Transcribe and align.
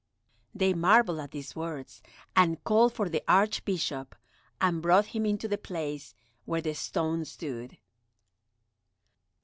They 0.55 0.73
marvelled 0.73 1.19
at 1.19 1.29
these 1.29 1.55
words, 1.55 2.01
and 2.35 2.63
called 2.63 2.91
for 2.91 3.07
the 3.07 3.21
Archbishop, 3.27 4.15
and 4.59 4.81
brought 4.81 5.05
him 5.05 5.27
into 5.27 5.47
the 5.47 5.59
place 5.59 6.15
where 6.45 6.59
the 6.59 6.73
stone 6.73 7.23
stood. 7.23 7.77